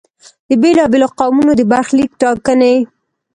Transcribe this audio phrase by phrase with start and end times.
[0.49, 2.75] د بېلا بېلو قومونو د برخلیک ټاکنې.